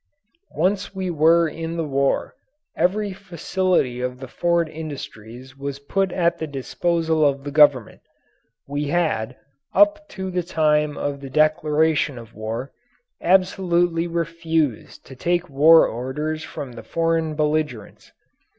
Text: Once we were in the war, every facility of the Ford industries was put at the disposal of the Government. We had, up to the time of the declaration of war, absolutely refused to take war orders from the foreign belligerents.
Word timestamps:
Once 0.55 0.95
we 0.95 1.11
were 1.11 1.47
in 1.47 1.77
the 1.77 1.83
war, 1.85 2.33
every 2.75 3.13
facility 3.13 4.01
of 4.01 4.19
the 4.19 4.27
Ford 4.27 4.67
industries 4.67 5.55
was 5.55 5.77
put 5.77 6.11
at 6.11 6.39
the 6.39 6.47
disposal 6.47 7.23
of 7.23 7.43
the 7.43 7.51
Government. 7.51 8.01
We 8.67 8.85
had, 8.87 9.35
up 9.75 10.09
to 10.17 10.31
the 10.31 10.41
time 10.41 10.97
of 10.97 11.21
the 11.21 11.29
declaration 11.29 12.17
of 12.17 12.33
war, 12.33 12.71
absolutely 13.21 14.07
refused 14.07 15.05
to 15.05 15.15
take 15.15 15.47
war 15.51 15.85
orders 15.85 16.43
from 16.43 16.71
the 16.71 16.81
foreign 16.81 17.35
belligerents. 17.35 18.11